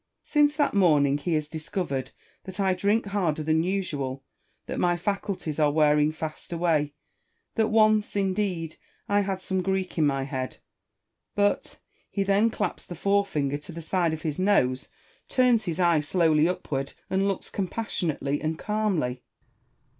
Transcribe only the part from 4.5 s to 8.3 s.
that my faculties are wearing fast away, that once,